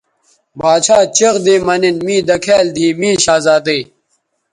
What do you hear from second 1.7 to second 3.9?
نِن می دکھیال دیھی می شہزادئ